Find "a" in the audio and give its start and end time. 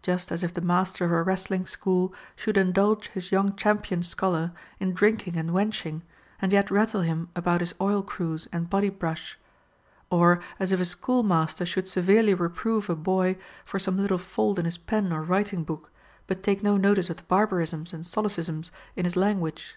1.12-1.22, 10.80-10.86, 12.88-12.96